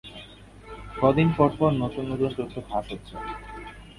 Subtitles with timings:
[0.95, 3.15] কয়েক দিন পরপরই নতুন নতুন তথ্য ফাঁস হচ্ছে।